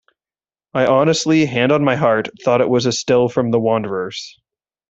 [0.73, 4.35] I honestly, hand on my heart, thought it was a still from "The Wanderers".